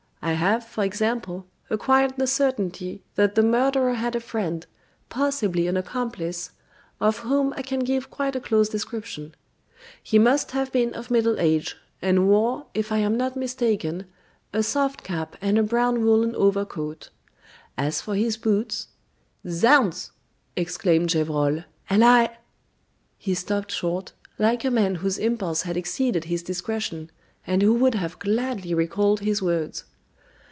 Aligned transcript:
I 0.23 0.33
have, 0.33 0.63
for 0.63 0.83
example, 0.83 1.47
acquired 1.71 2.13
the 2.15 2.27
certainty 2.27 3.01
that 3.15 3.33
the 3.33 3.41
murderer 3.41 3.95
had 3.95 4.15
a 4.15 4.19
friend, 4.19 4.63
possibly 5.09 5.65
an 5.65 5.77
accomplice, 5.77 6.51
of 6.99 7.17
whom 7.17 7.55
I 7.57 7.63
can 7.63 7.79
give 7.79 8.11
quite 8.11 8.35
a 8.35 8.39
close 8.39 8.69
description. 8.69 9.33
He 10.03 10.19
must 10.19 10.51
have 10.51 10.71
been 10.71 10.93
of 10.93 11.09
middle 11.09 11.39
age, 11.39 11.75
and 12.03 12.27
wore, 12.29 12.67
if 12.75 12.91
I 12.91 12.97
am 12.99 13.17
not 13.17 13.35
mistaken, 13.35 14.05
a 14.53 14.61
soft 14.61 15.03
cap 15.03 15.37
and 15.41 15.57
a 15.57 15.63
brown 15.63 16.05
woolen 16.05 16.35
overcoat: 16.35 17.09
as 17.75 17.99
for 17.99 18.13
his 18.15 18.37
boots" 18.37 18.89
"Zounds!" 19.49 20.11
exclaimed 20.55 21.09
Gevrol, 21.09 21.65
"and 21.89 22.05
I" 22.05 22.37
He 23.17 23.33
stopped 23.33 23.71
short, 23.71 24.13
like 24.37 24.63
a 24.63 24.71
man 24.71 24.95
whose 24.95 25.17
impulse 25.17 25.63
had 25.63 25.75
exceeded 25.75 26.25
his 26.25 26.43
discretion, 26.43 27.09
and 27.47 27.63
who 27.63 27.73
would 27.73 27.95
have 27.95 28.19
gladly 28.19 28.75
recalled 28.75 29.21
his 29.21 29.41
words. 29.41 29.85